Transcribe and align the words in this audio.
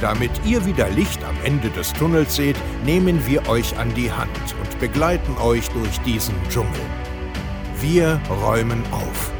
Damit 0.00 0.30
ihr 0.44 0.64
wieder 0.64 0.88
Licht 0.90 1.24
am 1.24 1.36
Ende 1.42 1.70
des 1.70 1.92
Tunnels 1.92 2.36
seht, 2.36 2.56
nehmen 2.84 3.26
wir 3.26 3.48
euch 3.48 3.76
an 3.78 3.92
die 3.94 4.12
Hand 4.12 4.54
und 4.60 4.78
begleiten 4.78 5.36
euch 5.38 5.68
durch 5.70 5.98
diesen 6.02 6.36
Dschungel. 6.48 6.80
Wir 7.80 8.20
räumen 8.30 8.84
auf. 8.92 9.32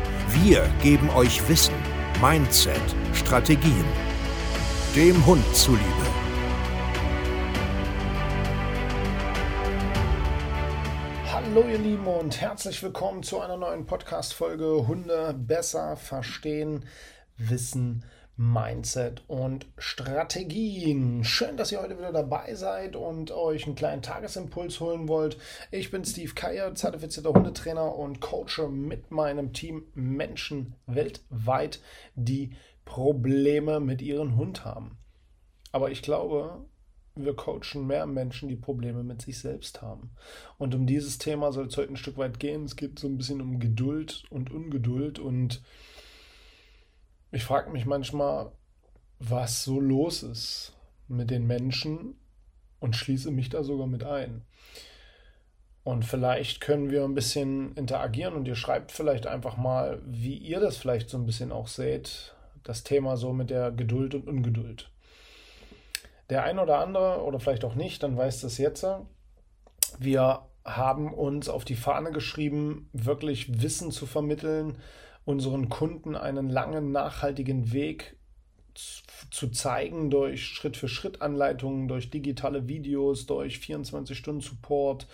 Wir 0.43 0.69
geben 0.83 1.11
euch 1.11 1.49
Wissen, 1.49 1.77
Mindset, 2.21 2.81
Strategien. 3.15 3.85
Dem 4.97 5.25
Hund 5.27 5.45
zuliebe. 5.55 5.85
Hallo 11.33 11.69
ihr 11.69 11.79
Lieben 11.79 12.07
und 12.09 12.41
herzlich 12.41 12.83
willkommen 12.83 13.23
zu 13.23 13.41
einer 13.41 13.57
neuen 13.57 13.87
Podcast-Folge 13.87 14.89
Hunde 14.89 15.37
besser 15.39 15.97
verstehen, 15.97 16.85
wissen, 17.37 18.03
Mindset 18.41 19.25
und 19.27 19.67
Strategien. 19.79 21.25
Schön, 21.25 21.57
dass 21.57 21.73
ihr 21.73 21.83
heute 21.83 21.99
wieder 21.99 22.13
dabei 22.13 22.55
seid 22.55 22.95
und 22.95 23.33
euch 23.33 23.67
einen 23.67 23.75
kleinen 23.75 24.01
Tagesimpuls 24.01 24.79
holen 24.79 25.09
wollt. 25.09 25.37
Ich 25.73 25.91
bin 25.91 26.05
Steve 26.05 26.33
Keier, 26.35 26.73
zertifizierter 26.77 27.33
Hundetrainer 27.33 27.97
und 27.97 28.21
coache 28.21 28.69
mit 28.69 29.11
meinem 29.11 29.53
Team 29.53 29.89
Menschen 29.95 30.77
weltweit, 30.87 31.81
die 32.15 32.51
Probleme 32.85 33.81
mit 33.81 34.03
ihrem 34.03 34.37
Hund 34.37 34.65
haben. 34.65 34.99
Aber 35.73 35.91
ich 35.91 36.01
glaube, 36.01 36.65
wir 37.17 37.35
coachen 37.35 37.89
mehr 37.89 38.07
Menschen, 38.07 38.49
die 38.49 38.55
Probleme 38.55 39.03
mit 39.03 39.21
sich 39.21 39.41
selbst 39.41 39.83
haben. 39.83 40.11
Und 40.59 40.77
um 40.77 40.87
dieses 40.87 41.19
Thema 41.19 41.51
soll 41.51 41.67
es 41.67 41.77
heute 41.77 41.93
ein 41.93 41.97
Stück 41.97 42.19
weit 42.19 42.39
gehen. 42.39 42.67
Es 42.67 42.77
geht 42.77 43.01
so 43.01 43.09
ein 43.09 43.19
bisschen 43.19 43.41
um 43.41 43.59
Geduld 43.59 44.23
und 44.31 44.53
Ungeduld 44.53 45.19
und 45.19 45.61
ich 47.31 47.45
frage 47.45 47.71
mich 47.71 47.87
manchmal, 47.87 48.53
was 49.19 49.65
so 49.65 49.81
los 49.81 50.23
ist 50.23 50.73
mit 51.09 51.31
den 51.31 51.47
Menschen 51.47 52.15
und 52.81 52.97
schließe 52.97 53.31
mich 53.31 53.49
da 53.49 53.63
sogar 53.63 53.87
mit 53.87 54.05
ein. 54.05 54.43
Und 55.85 56.05
vielleicht 56.05 56.61
können 56.61 56.91
wir 56.91 57.05
ein 57.05 57.15
bisschen 57.15 57.75
interagieren 57.75 58.35
und 58.35 58.47
ihr 58.47 58.57
schreibt 58.57 58.93
vielleicht 58.93 59.27
einfach 59.27 59.57
mal, 59.57 60.03
wie 60.05 60.37
ihr 60.37 60.61
das 60.61 60.77
vielleicht 60.77 61.09
so 61.09 61.17
ein 61.17 61.27
bisschen 61.27 61.51
auch 61.51 61.67
seht, 61.67 62.35
das 62.63 62.85
Thema 62.85 63.17
so 63.17 63.33
mit 63.33 63.51
der 63.51 63.71
Geduld 63.71 64.15
und 64.15 64.29
Ungeduld. 64.29 64.91
Der 66.29 66.45
ein 66.45 66.59
oder 66.59 66.79
andere 66.79 67.23
oder 67.23 67.41
vielleicht 67.41 67.65
auch 67.65 67.75
nicht, 67.75 68.03
dann 68.03 68.17
weiß 68.19 68.43
das 68.43 68.59
jetzt. 68.59 68.87
Wir 69.99 70.48
haben 70.77 71.13
uns 71.13 71.49
auf 71.49 71.65
die 71.65 71.75
Fahne 71.75 72.11
geschrieben, 72.13 72.89
wirklich 72.93 73.63
Wissen 73.63 73.91
zu 73.91 74.07
vermitteln, 74.07 74.79
unseren 75.25 75.69
Kunden 75.69 76.17
einen 76.17 76.49
langen, 76.49 76.93
nachhaltigen 76.93 77.73
Weg 77.73 78.17
zu 79.31 79.49
zeigen 79.49 80.11
durch 80.11 80.47
Schritt-für-Schritt-Anleitungen, 80.47 81.89
durch 81.89 82.11
digitale 82.11 82.69
Videos, 82.69 83.27
durch 83.27 83.57
24-Stunden-Support. 83.57 85.07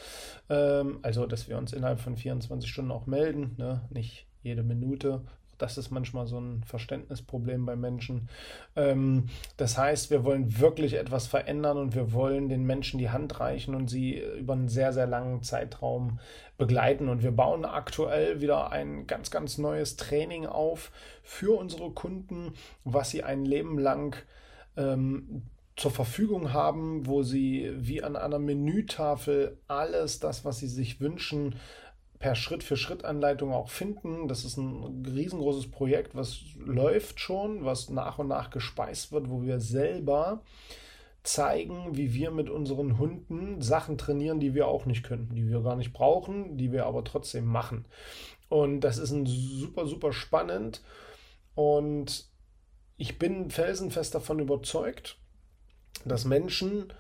Ähm, 0.51 0.99
also, 1.03 1.27
dass 1.27 1.49
wir 1.49 1.57
uns 1.57 1.73
innerhalb 1.73 2.01
von 2.01 2.17
24 2.17 2.71
Stunden 2.71 2.91
auch 2.91 3.07
melden, 3.07 3.55
ne? 3.57 3.83
nicht 3.91 4.27
jede 4.43 4.63
Minute, 4.63 5.23
das 5.59 5.79
ist 5.79 5.91
manchmal 5.91 6.27
so 6.27 6.39
ein 6.39 6.63
Verständnisproblem 6.65 7.67
bei 7.67 7.77
Menschen. 7.77 8.29
Ähm, 8.77 9.27
das 9.57 9.79
heißt, 9.79 10.11
wir 10.11 10.25
wollen 10.25 10.59
wirklich 10.61 10.95
etwas 10.95 11.27
verändern 11.27 11.79
und 11.79 11.95
wir 11.95 12.13
wollen 12.13 12.49
den 12.49 12.65
Menschen 12.65 12.99
die 12.99 13.11
Hand 13.11 13.41
reichen 13.41 13.75
und 13.75 13.89
sie 13.89 14.23
über 14.39 14.55
einen 14.55 14.69
sehr, 14.69 14.93
sehr 14.93 15.07
langen 15.07 15.43
Zeitraum 15.43 16.19
begleiten. 16.59 17.09
Und 17.09 17.23
wir 17.23 17.33
bauen 17.33 17.65
aktuell 17.65 18.41
wieder 18.41 18.73
ein 18.73 19.07
ganz, 19.07 19.31
ganz 19.31 19.59
neues 19.59 19.97
Training 19.97 20.47
auf 20.47 20.91
für 21.23 21.59
unsere 21.59 21.91
Kunden, 21.91 22.53
was 22.85 23.11
sie 23.11 23.23
ein 23.23 23.45
Leben 23.45 23.79
lang 23.79 24.17
ähm, 24.77 25.43
zur 25.77 25.91
Verfügung 25.91 26.53
haben, 26.53 27.07
wo 27.07 27.23
sie 27.23 27.71
wie 27.75 28.03
an 28.03 28.17
einer 28.17 28.39
Menütafel 28.39 29.59
alles 29.67 30.21
das, 30.21 30.45
was 30.45 30.59
sie 30.59 30.69
sich 30.69 31.01
wünschen, 31.01 31.57
per 32.25 32.37
Schritt-für-Schritt-Anleitung 32.37 33.53
auch 33.53 33.69
finden. 33.69 34.29
Das 34.29 34.47
ist 34.47 34.57
ein 34.57 35.05
riesengroßes 35.05 35.71
Projekt, 35.71 36.15
was 36.15 36.41
läuft 36.57 37.21
schon, 37.21 37.67
was 37.67 37.91
nach 37.91 38.19
und 38.19 38.29
nach 38.29 38.49
gespeist 38.49 39.13
wird, 39.13 39.29
wo 39.29 39.43
wir 39.43 39.61
selber 39.61 40.41
zeigen, 41.23 41.99
wie 41.99 42.15
wir 42.15 42.31
mit 42.31 42.49
unseren 42.49 42.97
Hunden 42.97 43.61
Sachen 43.61 43.99
trainieren, 43.99 44.41
die 44.41 44.55
wir 44.55 44.69
auch 44.69 44.87
nicht 44.87 45.03
können, 45.03 45.35
die 45.35 45.47
wir 45.51 45.61
gar 45.61 45.77
nicht 45.77 45.93
brauchen, 45.93 46.57
die 46.57 46.73
wir 46.73 46.87
aber 46.87 47.05
trotzdem 47.05 47.45
machen. 47.45 47.85
Und 48.49 48.81
das 48.81 48.97
ist 48.97 49.11
ein 49.11 49.27
super, 49.27 49.87
super 49.87 50.15
spannend. 50.15 50.81
Und 51.55 52.31
ich 52.97 53.19
bin 53.19 53.51
felsenfest 53.51 54.15
davon 54.15 54.39
überzeugt, 54.39 55.19
dass 56.07 56.25
Menschen 56.25 56.91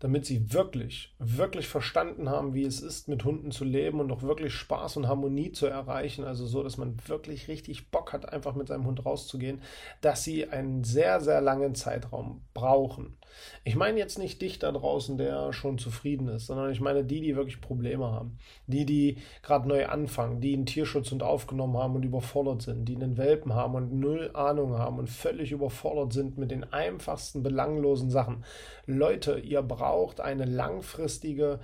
damit 0.00 0.26
sie 0.26 0.52
wirklich, 0.52 1.14
wirklich 1.18 1.68
verstanden 1.68 2.28
haben, 2.28 2.52
wie 2.52 2.64
es 2.64 2.80
ist, 2.80 3.08
mit 3.08 3.24
Hunden 3.24 3.52
zu 3.52 3.64
leben 3.64 4.00
und 4.00 4.10
auch 4.12 4.22
wirklich 4.22 4.52
Spaß 4.54 4.96
und 4.96 5.08
Harmonie 5.08 5.52
zu 5.52 5.66
erreichen. 5.66 6.24
Also 6.24 6.46
so, 6.46 6.62
dass 6.62 6.76
man 6.76 6.96
wirklich 7.06 7.48
richtig 7.48 7.90
Bock 7.90 8.12
hat, 8.12 8.32
einfach 8.32 8.54
mit 8.54 8.68
seinem 8.68 8.86
Hund 8.86 9.04
rauszugehen, 9.06 9.62
dass 10.00 10.24
sie 10.24 10.48
einen 10.48 10.84
sehr, 10.84 11.20
sehr 11.20 11.40
langen 11.40 11.74
Zeitraum 11.74 12.42
brauchen. 12.52 13.16
Ich 13.64 13.76
meine 13.76 13.98
jetzt 13.98 14.18
nicht 14.18 14.40
dich 14.42 14.58
da 14.58 14.72
draußen, 14.72 15.16
der 15.16 15.52
schon 15.52 15.78
zufrieden 15.78 16.28
ist, 16.28 16.46
sondern 16.46 16.70
ich 16.70 16.80
meine 16.80 17.04
die, 17.04 17.20
die 17.20 17.36
wirklich 17.36 17.60
Probleme 17.60 18.06
haben. 18.06 18.38
Die, 18.66 18.84
die 18.84 19.18
gerade 19.42 19.68
neu 19.68 19.86
anfangen, 19.86 20.40
die 20.40 20.54
einen 20.54 20.66
Tierschutz 20.66 21.12
und 21.12 21.22
aufgenommen 21.22 21.76
haben 21.76 21.94
und 21.94 22.02
überfordert 22.02 22.62
sind, 22.62 22.84
die 22.86 22.96
einen 22.96 23.16
Welpen 23.16 23.54
haben 23.54 23.74
und 23.74 23.92
null 23.92 24.30
Ahnung 24.34 24.78
haben 24.78 24.98
und 24.98 25.08
völlig 25.08 25.52
überfordert 25.52 26.12
sind 26.12 26.38
mit 26.38 26.50
den 26.50 26.64
einfachsten, 26.72 27.42
belanglosen 27.42 28.10
Sachen. 28.10 28.44
Leute, 28.86 29.38
ihr 29.38 29.62
braucht 29.62 30.20
eine 30.20 30.44
langfristige 30.44 31.60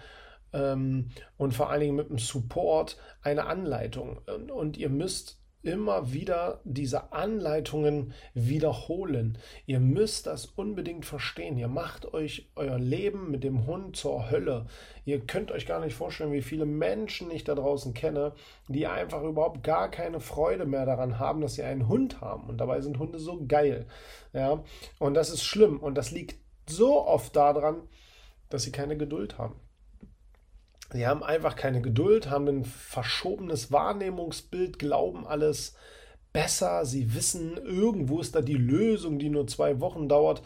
ähm, 0.52 1.10
und 1.36 1.54
vor 1.54 1.70
allen 1.70 1.80
Dingen 1.80 1.96
mit 1.96 2.08
dem 2.08 2.18
Support 2.18 2.96
eine 3.22 3.46
Anleitung. 3.46 4.18
Und, 4.26 4.50
und 4.50 4.76
ihr 4.76 4.88
müsst 4.88 5.39
immer 5.62 6.12
wieder 6.12 6.60
diese 6.64 7.12
Anleitungen 7.12 8.14
wiederholen. 8.34 9.38
Ihr 9.66 9.80
müsst 9.80 10.26
das 10.26 10.46
unbedingt 10.46 11.04
verstehen. 11.04 11.58
Ihr 11.58 11.68
macht 11.68 12.14
euch 12.14 12.50
euer 12.56 12.78
Leben 12.78 13.30
mit 13.30 13.44
dem 13.44 13.66
Hund 13.66 13.96
zur 13.96 14.30
Hölle. 14.30 14.66
Ihr 15.04 15.20
könnt 15.20 15.50
euch 15.50 15.66
gar 15.66 15.80
nicht 15.80 15.94
vorstellen, 15.94 16.32
wie 16.32 16.42
viele 16.42 16.66
Menschen 16.66 17.30
ich 17.30 17.44
da 17.44 17.54
draußen 17.54 17.92
kenne, 17.94 18.32
die 18.68 18.86
einfach 18.86 19.22
überhaupt 19.22 19.62
gar 19.62 19.90
keine 19.90 20.20
Freude 20.20 20.64
mehr 20.64 20.86
daran 20.86 21.18
haben, 21.18 21.40
dass 21.40 21.54
sie 21.54 21.62
einen 21.62 21.88
Hund 21.88 22.20
haben. 22.20 22.48
Und 22.48 22.58
dabei 22.58 22.80
sind 22.80 22.98
Hunde 22.98 23.18
so 23.18 23.44
geil. 23.46 23.86
Ja, 24.32 24.62
und 24.98 25.14
das 25.14 25.30
ist 25.30 25.44
schlimm. 25.44 25.78
Und 25.78 25.96
das 25.96 26.10
liegt 26.10 26.36
so 26.68 27.06
oft 27.06 27.36
daran, 27.36 27.82
dass 28.48 28.62
sie 28.62 28.72
keine 28.72 28.96
Geduld 28.96 29.38
haben. 29.38 29.56
Sie 30.92 31.06
haben 31.06 31.22
einfach 31.22 31.56
keine 31.56 31.80
Geduld, 31.80 32.30
haben 32.30 32.48
ein 32.48 32.64
verschobenes 32.64 33.70
Wahrnehmungsbild, 33.70 34.78
glauben 34.78 35.26
alles 35.26 35.74
besser. 36.32 36.84
Sie 36.84 37.14
wissen, 37.14 37.56
irgendwo 37.56 38.20
ist 38.20 38.34
da 38.34 38.40
die 38.40 38.54
Lösung, 38.54 39.18
die 39.18 39.28
nur 39.28 39.46
zwei 39.46 39.80
Wochen 39.80 40.08
dauert. 40.08 40.42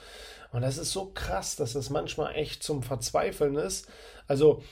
Und 0.53 0.63
das 0.63 0.79
ist 0.79 0.93
so 0.93 1.11
krass, 1.15 1.57
dass 1.57 1.73
das 1.73 1.91
manchmal 1.91 2.35
echt 2.35 2.63
zum 2.63 2.83
Verzweifeln 2.83 3.57
ist. 3.57 3.89
Also 4.27 4.63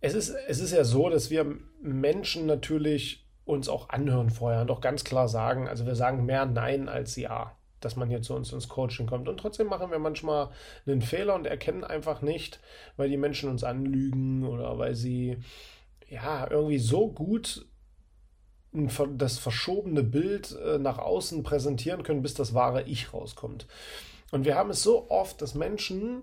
es 0.00 0.14
ist, 0.14 0.30
es 0.48 0.60
ist 0.60 0.72
ja 0.72 0.84
so, 0.84 1.08
dass 1.08 1.30
wir 1.30 1.58
Menschen 1.80 2.46
natürlich 2.46 3.26
uns 3.44 3.68
auch 3.68 3.88
anhören 3.88 4.30
vorher 4.30 4.60
und 4.60 4.70
auch 4.70 4.80
ganz 4.80 5.04
klar 5.04 5.28
sagen, 5.28 5.68
also 5.68 5.84
wir 5.84 5.96
sagen 5.96 6.24
mehr 6.24 6.46
Nein 6.46 6.88
als 6.88 7.16
Ja 7.16 7.56
dass 7.84 7.96
man 7.96 8.08
hier 8.08 8.22
zu 8.22 8.34
uns 8.34 8.52
ins 8.52 8.68
Coaching 8.68 9.06
kommt. 9.06 9.28
Und 9.28 9.38
trotzdem 9.38 9.66
machen 9.66 9.90
wir 9.90 9.98
manchmal 9.98 10.50
einen 10.86 11.02
Fehler 11.02 11.34
und 11.34 11.46
erkennen 11.46 11.84
einfach 11.84 12.22
nicht, 12.22 12.60
weil 12.96 13.08
die 13.08 13.16
Menschen 13.16 13.50
uns 13.50 13.64
anlügen 13.64 14.46
oder 14.46 14.78
weil 14.78 14.94
sie 14.94 15.38
ja 16.08 16.48
irgendwie 16.50 16.78
so 16.78 17.08
gut 17.08 17.66
das 18.72 19.38
verschobene 19.38 20.02
Bild 20.02 20.56
äh, 20.64 20.78
nach 20.78 20.98
außen 20.98 21.42
präsentieren 21.42 22.02
können, 22.02 22.22
bis 22.22 22.34
das 22.34 22.54
wahre 22.54 22.84
Ich 22.84 23.12
rauskommt. 23.12 23.66
Und 24.30 24.46
wir 24.46 24.56
haben 24.56 24.70
es 24.70 24.82
so 24.82 25.10
oft, 25.10 25.42
dass 25.42 25.54
Menschen, 25.54 26.22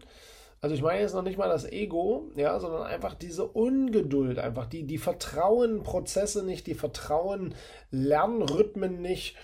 also 0.62 0.74
ich 0.74 0.82
meine 0.82 1.02
jetzt 1.02 1.14
noch 1.14 1.22
nicht 1.22 1.38
mal 1.38 1.48
das 1.48 1.66
Ego, 1.66 2.32
ja, 2.36 2.60
sondern 2.60 2.84
einfach 2.84 3.14
diese 3.14 3.46
Ungeduld, 3.46 4.40
einfach 4.40 4.66
die, 4.66 4.84
die 4.84 4.98
vertrauen 4.98 5.84
Prozesse 5.84 6.44
nicht, 6.44 6.66
die 6.66 6.74
vertrauen 6.74 7.54
Lernrhythmen 7.92 9.00
nicht 9.00 9.36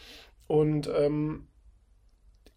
und 0.47 0.89
ähm, 0.95 1.47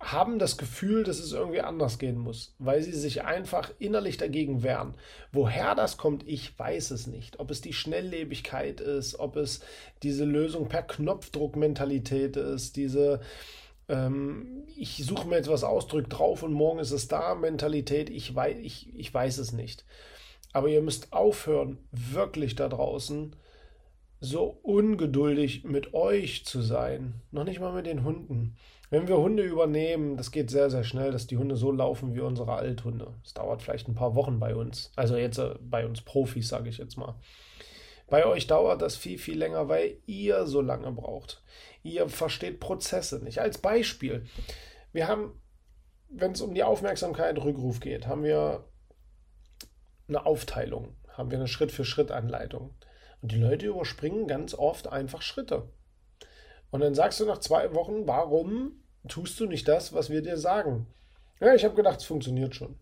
haben 0.01 0.39
das 0.39 0.57
Gefühl, 0.59 1.03
dass 1.03 1.19
es 1.19 1.33
irgendwie 1.33 1.61
anders 1.61 1.99
gehen 1.99 2.19
muss, 2.19 2.55
weil 2.59 2.83
sie 2.83 2.93
sich 2.93 3.25
einfach 3.25 3.73
innerlich 3.81 4.17
dagegen 4.17 4.63
wehren. 4.63 4.95
Woher 5.33 5.75
das 5.75 5.97
kommt, 5.97 6.27
ich 6.29 6.57
weiß 6.57 6.93
es 6.93 7.09
nicht. 7.09 7.41
Ob 7.41 7.51
es 7.51 7.61
die 7.61 7.73
Schnelllebigkeit 7.73 8.81
ist, 8.81 9.19
ob 9.19 9.37
es 9.37 9.61
diese 10.05 10.25
Lösung 10.25 10.69
per 10.69 10.83
Knopfdruck-Mentalität 10.83 12.37
ist, 12.37 12.77
diese 12.77 13.21
ähm, 13.89 14.65
ich 14.77 15.05
suche 15.05 15.27
mir 15.27 15.37
jetzt 15.37 15.49
was 15.49 15.65
aus, 15.65 15.89
drück 15.89 16.09
drauf 16.09 16.43
und 16.43 16.53
morgen 16.53 16.79
ist 16.79 16.93
es 16.93 17.09
da 17.09 17.35
Mentalität, 17.35 18.11
ich 18.11 18.35
weiß, 18.35 18.59
ich, 18.61 18.95
ich 18.97 19.13
weiß 19.13 19.39
es 19.39 19.53
nicht. 19.53 19.85
Aber 20.53 20.69
ihr 20.69 20.83
müsst 20.83 21.13
aufhören, 21.13 21.79
wirklich 21.91 22.55
da 22.55 22.69
draußen 22.69 23.35
so 24.21 24.59
ungeduldig 24.63 25.65
mit 25.65 25.95
euch 25.95 26.45
zu 26.45 26.61
sein. 26.61 27.15
Noch 27.31 27.45
nicht 27.45 27.61
mal 27.61 27.73
mit 27.73 27.87
den 27.87 28.05
Hunden. 28.05 28.57
Wenn 28.91 29.07
wir 29.07 29.19
Hunde 29.19 29.43
übernehmen, 29.43 30.17
das 30.17 30.31
geht 30.31 30.51
sehr, 30.51 30.71
sehr 30.71 30.85
schnell, 30.85 31.13
dass 31.13 31.27
die 31.27 31.37
Hunde 31.37 31.57
so 31.57 31.71
laufen 31.71 32.15
wie 32.15 32.21
unsere 32.21 32.55
Althunde. 32.55 33.15
Es 33.23 33.35
dauert 33.35 33.63
vielleicht 33.63 33.87
ein 33.89 33.95
paar 33.95 34.15
Wochen 34.15 34.39
bei 34.39 34.55
uns. 34.55 34.93
Also 34.97 35.17
jetzt 35.17 35.39
äh, 35.39 35.57
bei 35.61 35.87
uns 35.87 36.01
Profis, 36.01 36.49
sage 36.49 36.71
ich 36.71 36.79
jetzt 36.79 36.97
mal. 36.97 37.15
Bei 38.09 38.25
euch 38.25 38.47
dauert 38.47 38.81
das 38.81 38.97
viel, 38.97 39.19
viel 39.19 39.39
länger, 39.39 39.69
weil 39.69 39.99
ihr 40.07 40.47
so 40.47 40.63
lange 40.63 40.91
braucht. 40.93 41.43
Ihr 41.83 42.09
versteht 42.09 42.61
Prozesse 42.61 43.23
nicht. 43.23 43.41
Als 43.41 43.59
Beispiel, 43.59 44.25
wir 44.93 45.07
haben, 45.07 45.39
wenn 46.09 46.33
es 46.33 46.41
um 46.41 46.55
die 46.55 46.63
Aufmerksamkeit 46.63 47.37
Rückruf 47.39 47.81
geht, 47.81 48.07
haben 48.07 48.25
wir 48.25 48.65
eine 50.09 50.25
Aufteilung, 50.25 50.97
haben 51.13 51.31
wir 51.31 51.37
eine 51.37 51.49
Schritt-für-Schritt-Anleitung. 51.49 52.75
Und 53.21 53.33
die 53.33 53.39
Leute 53.39 53.67
überspringen 53.67 54.27
ganz 54.27 54.55
oft 54.55 54.89
einfach 54.89 55.21
Schritte. 55.21 55.69
Und 56.71 56.81
dann 56.81 56.95
sagst 56.95 57.21
du 57.21 57.27
nach 57.27 57.39
zwei 57.39 57.75
Wochen, 57.75 58.07
warum 58.07 58.83
tust 59.09 59.39
du 59.41 59.47
nicht 59.47 59.67
das, 59.69 59.93
was 59.93 60.11
wir 60.11 60.23
dir 60.23 60.37
sagen? 60.37 60.87
Ja, 61.41 61.55
ich 61.55 61.65
habe 61.65 61.75
gedacht, 61.75 62.01
es 62.01 62.05
funktioniert 62.05 62.55
schon. 62.55 62.77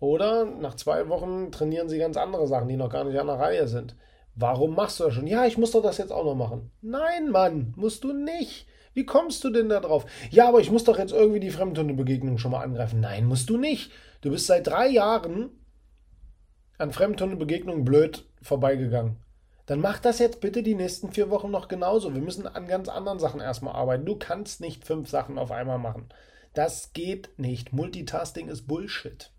Oder 0.00 0.44
nach 0.44 0.74
zwei 0.74 1.08
Wochen 1.08 1.52
trainieren 1.52 1.88
sie 1.88 1.98
ganz 1.98 2.16
andere 2.16 2.46
Sachen, 2.48 2.68
die 2.68 2.76
noch 2.76 2.90
gar 2.90 3.04
nicht 3.04 3.18
an 3.18 3.28
der 3.28 3.38
Reihe 3.38 3.68
sind. 3.68 3.96
Warum 4.34 4.74
machst 4.74 4.98
du 4.98 5.04
das 5.04 5.14
schon? 5.14 5.26
Ja, 5.26 5.46
ich 5.46 5.58
muss 5.58 5.70
doch 5.72 5.82
das 5.82 5.98
jetzt 5.98 6.12
auch 6.12 6.24
noch 6.24 6.34
machen. 6.34 6.70
Nein, 6.80 7.30
Mann, 7.30 7.74
musst 7.76 8.02
du 8.02 8.12
nicht. 8.12 8.66
Wie 8.94 9.06
kommst 9.06 9.44
du 9.44 9.50
denn 9.50 9.68
da 9.68 9.80
drauf? 9.80 10.04
Ja, 10.30 10.48
aber 10.48 10.60
ich 10.60 10.70
muss 10.70 10.84
doch 10.84 10.98
jetzt 10.98 11.12
irgendwie 11.12 11.40
die 11.40 11.50
Fremdhundebegegnung 11.50 12.38
schon 12.38 12.50
mal 12.50 12.62
angreifen. 12.62 13.00
Nein, 13.00 13.26
musst 13.26 13.48
du 13.48 13.56
nicht. 13.56 13.92
Du 14.20 14.30
bist 14.30 14.46
seit 14.46 14.66
drei 14.66 14.88
Jahren 14.88 15.50
an 16.78 16.92
Fremdhundebegegnungen 16.92 17.84
blöd 17.84 18.26
vorbeigegangen. 18.42 19.16
Dann 19.72 19.80
mach 19.80 20.00
das 20.00 20.18
jetzt 20.18 20.42
bitte 20.42 20.62
die 20.62 20.74
nächsten 20.74 21.12
vier 21.12 21.30
Wochen 21.30 21.50
noch 21.50 21.66
genauso. 21.66 22.12
Wir 22.12 22.20
müssen 22.20 22.46
an 22.46 22.66
ganz 22.66 22.90
anderen 22.90 23.18
Sachen 23.18 23.40
erstmal 23.40 23.74
arbeiten. 23.74 24.04
Du 24.04 24.16
kannst 24.16 24.60
nicht 24.60 24.84
fünf 24.84 25.08
Sachen 25.08 25.38
auf 25.38 25.50
einmal 25.50 25.78
machen. 25.78 26.10
Das 26.52 26.92
geht 26.92 27.30
nicht. 27.38 27.72
Multitasking 27.72 28.50
ist 28.50 28.66
Bullshit. 28.66 29.30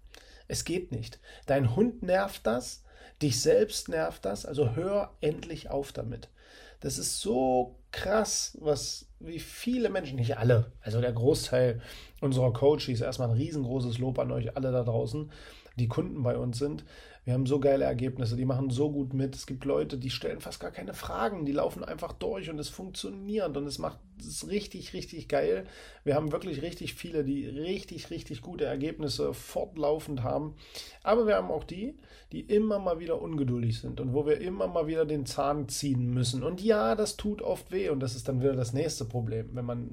Es 0.48 0.66
geht 0.66 0.92
nicht. 0.92 1.20
Dein 1.46 1.76
Hund 1.76 2.02
nervt 2.02 2.48
das, 2.48 2.84
dich 3.22 3.40
selbst 3.42 3.90
nervt 3.90 4.26
das, 4.26 4.48
also 4.48 4.76
hör 4.76 5.12
endlich 5.22 5.70
auf 5.70 5.92
damit. 5.92 6.30
Das 6.80 6.98
ist 6.98 7.20
so 7.20 7.76
krass, 7.92 8.58
was 8.60 9.06
wie 9.20 9.38
viele 9.40 9.92
Menschen, 9.92 10.16
nicht 10.16 10.40
alle, 10.40 10.72
also 10.82 11.00
der 11.00 11.14
Großteil 11.14 11.80
unserer 12.22 12.54
Coaches, 12.54 13.02
erstmal 13.02 13.30
ein 13.30 13.38
riesengroßes 13.38 14.00
Lob 14.00 14.18
an 14.18 14.32
euch 14.32 14.58
alle 14.58 14.72
da 14.72 14.82
draußen, 14.82 15.32
die 15.76 15.88
Kunden 15.88 16.24
bei 16.24 16.38
uns 16.38 16.60
sind, 16.60 16.86
wir 17.26 17.34
haben 17.34 17.46
so 17.46 17.62
geile 17.62 17.86
Ergebnisse, 17.86 18.36
die 18.36 18.44
machen 18.44 18.70
so 18.70 18.92
gut 18.92 19.14
mit. 19.14 19.34
Es 19.34 19.46
gibt 19.46 19.64
Leute, 19.64 19.98
die 19.98 20.10
stellen 20.10 20.42
fast 20.42 20.60
gar 20.60 20.72
keine 20.72 20.94
Fragen, 20.94 21.46
die 21.46 21.54
laufen 21.54 21.82
einfach 21.82 22.12
durch 22.12 22.50
und 22.50 22.60
es 22.60 22.68
funktioniert 22.68 23.56
und 23.56 23.66
es 23.66 23.80
macht 23.80 24.00
es 24.20 24.50
richtig, 24.50 24.94
richtig 24.94 25.30
geil. 25.30 25.66
Wir 26.04 26.16
haben 26.16 26.34
wirklich 26.34 26.62
richtig 26.62 26.96
viele, 26.96 27.24
die 27.24 27.48
richtig, 27.48 28.10
richtig 28.10 28.42
gute 28.42 28.66
Ergebnisse 28.66 29.34
fortlaufend 29.34 30.22
haben. 30.22 30.56
Aber 31.02 31.26
wir 31.26 31.38
haben 31.38 31.50
auch 31.50 31.64
die, 31.64 31.98
die 32.34 32.42
immer 32.42 32.78
mal 32.78 33.00
wieder 33.00 33.22
ungeduldig 33.22 33.80
sind 33.80 34.02
und 34.02 34.14
wo 34.14 34.26
wir 34.26 34.42
immer 34.42 34.68
mal 34.68 34.88
wieder 34.88 35.06
den 35.06 35.26
Zahn 35.26 35.70
ziehen 35.70 36.14
müssen. 36.14 36.44
Und 36.44 36.60
ja, 36.62 36.94
das 36.94 37.16
tut 37.16 37.42
oft 37.42 37.72
weh 37.72 37.88
und 37.88 38.02
das 38.02 38.16
ist 38.16 38.28
dann 38.28 38.42
wieder 38.42 38.56
das 38.56 38.74
nächste 38.74 39.06
Problem, 39.06 39.52
wenn 39.54 39.66
man 39.66 39.88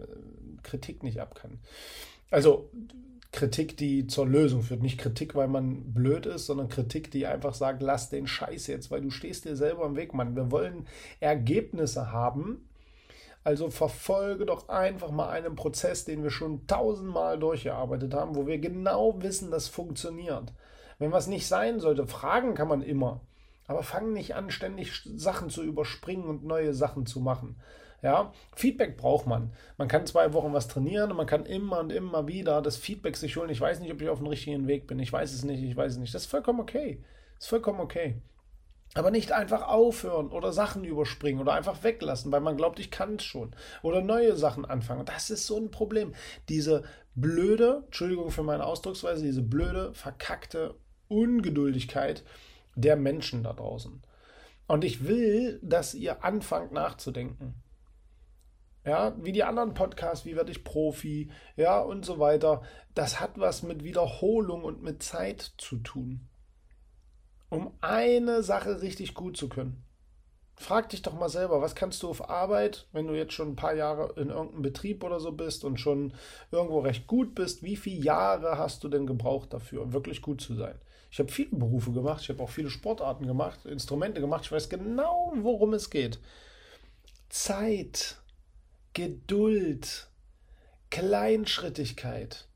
äh, 0.00 0.62
Kritik 0.64 1.04
nicht 1.04 1.20
ab 1.20 1.36
kann. 1.36 1.60
Also 2.32 2.70
Kritik, 3.32 3.78
die 3.78 4.06
zur 4.06 4.26
Lösung 4.26 4.62
führt. 4.62 4.82
Nicht 4.82 5.00
Kritik, 5.00 5.34
weil 5.34 5.48
man 5.48 5.92
blöd 5.94 6.26
ist, 6.26 6.46
sondern 6.46 6.68
Kritik, 6.68 7.10
die 7.10 7.26
einfach 7.26 7.54
sagt, 7.54 7.82
lass 7.82 8.10
den 8.10 8.26
Scheiß 8.26 8.66
jetzt, 8.66 8.90
weil 8.90 9.00
du 9.00 9.10
stehst 9.10 9.46
dir 9.46 9.56
selber 9.56 9.86
im 9.86 9.96
Weg, 9.96 10.12
Mann. 10.12 10.36
Wir 10.36 10.50
wollen 10.50 10.86
Ergebnisse 11.18 12.12
haben. 12.12 12.68
Also 13.42 13.70
verfolge 13.70 14.46
doch 14.46 14.68
einfach 14.68 15.10
mal 15.10 15.30
einen 15.30 15.56
Prozess, 15.56 16.04
den 16.04 16.22
wir 16.22 16.30
schon 16.30 16.66
tausendmal 16.66 17.38
durchgearbeitet 17.38 18.14
haben, 18.14 18.36
wo 18.36 18.46
wir 18.46 18.58
genau 18.58 19.20
wissen, 19.20 19.50
das 19.50 19.66
funktioniert. 19.66 20.52
Wenn 20.98 21.10
was 21.10 21.26
nicht 21.26 21.48
sein 21.48 21.80
sollte, 21.80 22.06
fragen 22.06 22.54
kann 22.54 22.68
man 22.68 22.82
immer. 22.82 23.22
Aber 23.66 23.82
fang 23.82 24.12
nicht 24.12 24.34
an, 24.36 24.50
ständig 24.50 25.02
Sachen 25.16 25.48
zu 25.48 25.62
überspringen 25.62 26.26
und 26.26 26.44
neue 26.44 26.74
Sachen 26.74 27.06
zu 27.06 27.18
machen. 27.18 27.56
Ja, 28.02 28.32
Feedback 28.56 28.96
braucht 28.96 29.26
man. 29.26 29.52
Man 29.78 29.86
kann 29.86 30.06
zwei 30.06 30.32
Wochen 30.32 30.52
was 30.52 30.66
trainieren 30.66 31.12
und 31.12 31.16
man 31.16 31.26
kann 31.26 31.46
immer 31.46 31.78
und 31.78 31.92
immer 31.92 32.26
wieder 32.26 32.60
das 32.60 32.76
Feedback 32.76 33.16
sich 33.16 33.36
holen. 33.36 33.48
Ich 33.48 33.60
weiß 33.60 33.78
nicht, 33.78 33.92
ob 33.92 34.02
ich 34.02 34.08
auf 34.08 34.18
dem 34.18 34.26
richtigen 34.26 34.66
Weg 34.66 34.88
bin. 34.88 34.98
Ich 34.98 35.12
weiß 35.12 35.32
es 35.32 35.44
nicht, 35.44 35.62
ich 35.62 35.76
weiß 35.76 35.92
es 35.92 35.98
nicht. 35.98 36.12
Das 36.12 36.22
ist 36.22 36.30
vollkommen 36.30 36.58
okay. 36.58 37.02
Das 37.36 37.44
ist 37.44 37.50
vollkommen 37.50 37.78
okay. 37.78 38.20
Aber 38.94 39.10
nicht 39.10 39.32
einfach 39.32 39.62
aufhören 39.68 40.28
oder 40.28 40.52
Sachen 40.52 40.84
überspringen 40.84 41.40
oder 41.40 41.54
einfach 41.54 41.82
weglassen, 41.84 42.30
weil 42.32 42.40
man 42.40 42.56
glaubt, 42.56 42.78
ich 42.80 42.90
kann 42.90 43.14
es 43.14 43.24
schon. 43.24 43.54
Oder 43.82 44.02
neue 44.02 44.36
Sachen 44.36 44.64
anfangen. 44.64 45.06
Das 45.06 45.30
ist 45.30 45.46
so 45.46 45.56
ein 45.56 45.70
Problem. 45.70 46.12
Diese 46.48 46.82
blöde, 47.14 47.82
Entschuldigung 47.86 48.30
für 48.30 48.42
meine 48.42 48.66
Ausdrucksweise, 48.66 49.22
diese 49.22 49.42
blöde, 49.42 49.94
verkackte 49.94 50.74
Ungeduldigkeit 51.08 52.24
der 52.74 52.96
Menschen 52.96 53.44
da 53.44 53.52
draußen. 53.52 54.02
Und 54.66 54.84
ich 54.84 55.06
will, 55.06 55.60
dass 55.62 55.94
ihr 55.94 56.24
anfangt 56.24 56.72
nachzudenken. 56.72 57.54
Ja, 58.84 59.14
wie 59.22 59.32
die 59.32 59.44
anderen 59.44 59.74
Podcasts, 59.74 60.26
wie 60.26 60.34
werde 60.34 60.50
ich 60.50 60.64
Profi, 60.64 61.30
ja, 61.56 61.80
und 61.80 62.04
so 62.04 62.18
weiter. 62.18 62.62
Das 62.94 63.20
hat 63.20 63.38
was 63.38 63.62
mit 63.62 63.84
Wiederholung 63.84 64.64
und 64.64 64.82
mit 64.82 65.02
Zeit 65.02 65.52
zu 65.58 65.76
tun. 65.78 66.28
Um 67.48 67.72
eine 67.80 68.42
Sache 68.42 68.82
richtig 68.82 69.14
gut 69.14 69.36
zu 69.36 69.48
können. 69.48 69.84
Frag 70.56 70.90
dich 70.90 71.02
doch 71.02 71.14
mal 71.14 71.28
selber, 71.28 71.60
was 71.60 71.74
kannst 71.74 72.02
du 72.02 72.08
auf 72.08 72.28
Arbeit, 72.28 72.86
wenn 72.92 73.06
du 73.06 73.14
jetzt 73.14 73.32
schon 73.32 73.50
ein 73.50 73.56
paar 73.56 73.74
Jahre 73.74 74.14
in 74.20 74.30
irgendeinem 74.30 74.62
Betrieb 74.62 75.02
oder 75.02 75.18
so 75.18 75.32
bist 75.32 75.64
und 75.64 75.78
schon 75.80 76.12
irgendwo 76.50 76.80
recht 76.80 77.06
gut 77.06 77.34
bist, 77.34 77.62
wie 77.62 77.76
viele 77.76 78.02
Jahre 78.02 78.58
hast 78.58 78.84
du 78.84 78.88
denn 78.88 79.06
gebraucht 79.06 79.52
dafür, 79.52 79.92
wirklich 79.92 80.22
gut 80.22 80.40
zu 80.40 80.54
sein? 80.54 80.78
Ich 81.10 81.18
habe 81.18 81.30
viele 81.30 81.50
Berufe 81.56 81.92
gemacht, 81.92 82.22
ich 82.22 82.28
habe 82.30 82.42
auch 82.42 82.50
viele 82.50 82.70
Sportarten 82.70 83.26
gemacht, 83.26 83.66
Instrumente 83.66 84.20
gemacht, 84.20 84.44
ich 84.44 84.52
weiß 84.52 84.68
genau, 84.68 85.32
worum 85.36 85.74
es 85.74 85.90
geht. 85.90 86.20
Zeit. 87.28 88.21
Geduld, 88.94 90.08
Kleinschrittigkeit. 90.90 92.46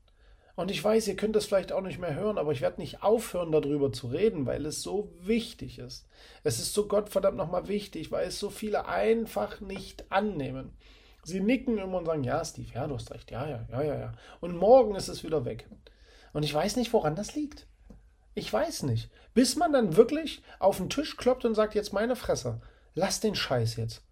Und 0.55 0.71
ich 0.71 0.83
weiß, 0.83 1.07
ihr 1.07 1.15
könnt 1.15 1.35
das 1.35 1.45
vielleicht 1.45 1.71
auch 1.71 1.81
nicht 1.81 1.99
mehr 1.99 2.15
hören, 2.15 2.37
aber 2.37 2.51
ich 2.51 2.61
werde 2.61 2.81
nicht 2.81 3.03
aufhören, 3.03 3.51
darüber 3.51 3.91
zu 3.91 4.07
reden, 4.07 4.45
weil 4.47 4.65
es 4.65 4.81
so 4.81 5.11
wichtig 5.21 5.77
ist. 5.77 6.07
Es 6.43 6.59
ist 6.59 6.73
so 6.73 6.87
Gottverdammt 6.87 7.37
nochmal 7.37 7.67
wichtig, 7.67 8.11
weil 8.11 8.27
es 8.27 8.39
so 8.39 8.49
viele 8.49 8.87
einfach 8.87 9.61
nicht 9.61 10.11
annehmen. 10.11 10.73
Sie 11.23 11.41
nicken 11.41 11.77
immer 11.77 11.99
und 11.99 12.05
sagen, 12.05 12.23
ja, 12.23 12.43
Steve, 12.43 12.69
ja, 12.73 12.87
du 12.87 12.95
hast 12.95 13.11
recht, 13.11 13.29
ja, 13.29 13.47
ja, 13.47 13.67
ja, 13.71 13.83
ja, 13.83 13.99
ja. 13.99 14.11
Und 14.39 14.57
morgen 14.57 14.95
ist 14.95 15.09
es 15.09 15.23
wieder 15.23 15.45
weg. 15.45 15.67
Und 16.33 16.43
ich 16.43 16.53
weiß 16.53 16.75
nicht, 16.75 16.93
woran 16.93 17.15
das 17.15 17.35
liegt. 17.35 17.67
Ich 18.33 18.51
weiß 18.51 18.83
nicht. 18.83 19.11
Bis 19.33 19.55
man 19.55 19.73
dann 19.73 19.95
wirklich 19.95 20.41
auf 20.59 20.77
den 20.77 20.89
Tisch 20.89 21.17
kloppt 21.17 21.45
und 21.45 21.55
sagt, 21.55 21.75
jetzt 21.75 21.93
meine 21.93 22.15
Fresse, 22.15 22.61
lass 22.95 23.19
den 23.19 23.35
Scheiß 23.35 23.75
jetzt. 23.75 24.06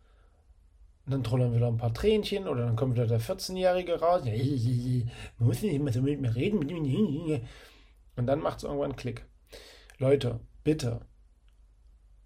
Und 1.05 1.12
dann 1.12 1.24
trollern 1.24 1.55
wieder 1.55 1.67
ein 1.67 1.77
paar 1.77 1.93
Tränchen 1.93 2.47
oder 2.47 2.65
dann 2.65 2.75
kommt 2.75 2.95
wieder 2.95 3.05
der 3.05 3.21
14-Jährige 3.21 4.00
raus. 4.00 4.24
Man 4.25 5.47
muss 5.47 5.62
nicht 5.62 5.75
immer 5.75 5.91
so 5.91 6.01
mit 6.01 6.19
mir 6.19 6.35
reden. 6.35 6.62
Und 8.15 8.27
dann 8.27 8.39
macht 8.39 8.59
es 8.59 8.63
irgendwann 8.63 8.91
einen 8.91 8.97
Klick. 8.97 9.25
Leute, 10.00 10.39
bitte 10.63 11.01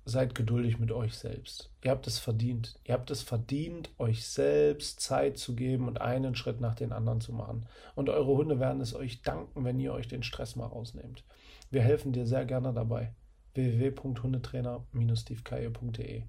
seid 0.05 0.35
geduldig 0.35 0.79
mit 0.79 0.91
euch 0.91 1.15
selbst. 1.15 1.71
Ihr 1.83 1.91
habt 1.91 2.07
es 2.07 2.19
verdient. 2.19 2.79
Ihr 2.83 2.93
habt 2.93 3.11
es 3.11 3.21
verdient, 3.21 3.91
euch 3.97 4.25
selbst 4.25 4.99
Zeit 4.99 5.37
zu 5.37 5.55
geben 5.55 5.87
und 5.87 6.01
einen 6.01 6.35
Schritt 6.35 6.59
nach 6.61 6.75
den 6.75 6.91
anderen 6.91 7.21
zu 7.21 7.31
machen. 7.31 7.67
Und 7.95 8.09
eure 8.09 8.37
Hunde 8.37 8.59
werden 8.59 8.81
es 8.81 8.95
euch 8.95 9.21
danken, 9.21 9.63
wenn 9.63 9.79
ihr 9.79 9.93
euch 9.93 10.07
den 10.07 10.23
Stress 10.23 10.55
mal 10.55 10.65
rausnehmt. 10.65 11.23
Wir 11.69 11.81
helfen 11.81 12.11
dir 12.11 12.25
sehr 12.25 12.45
gerne 12.45 12.73
dabei. 12.73 13.13
www.hundetrainer-stevekaye.de 13.53 16.23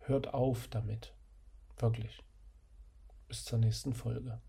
Hört 0.00 0.34
auf 0.34 0.68
damit. 0.68 1.13
Wirklich. 1.78 2.22
Bis 3.28 3.44
zur 3.44 3.58
nächsten 3.58 3.94
Folge. 3.94 4.40